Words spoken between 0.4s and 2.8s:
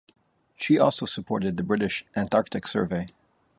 She also supported the British Antarctic